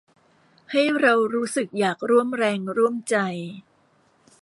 [0.71, 3.15] ให้เรารู้สึกอยากร่วมแรงร่วมใจ